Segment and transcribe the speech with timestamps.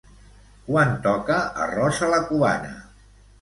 [0.69, 1.35] Quan toca
[1.67, 2.73] arròs a la cubana?